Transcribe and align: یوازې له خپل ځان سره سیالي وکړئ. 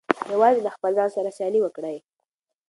یوازې 0.33 0.61
له 0.65 0.71
خپل 0.75 0.91
ځان 0.97 1.09
سره 1.15 1.35
سیالي 1.37 1.59
وکړئ. 1.63 1.97